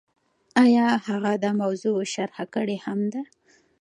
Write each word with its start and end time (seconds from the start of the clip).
هغه 1.07 1.31
دا 1.43 1.51
موضوع 1.63 1.99
شرح 2.13 2.37
کړې 2.53 2.77
هم 2.85 2.99
ده. 3.13 3.21